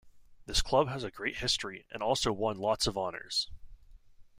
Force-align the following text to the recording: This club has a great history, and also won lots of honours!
This 0.47 0.63
club 0.63 0.87
has 0.87 1.03
a 1.03 1.11
great 1.11 1.35
history, 1.35 1.85
and 1.91 2.01
also 2.01 2.33
won 2.33 2.57
lots 2.57 2.87
of 2.87 2.97
honours! 2.97 3.51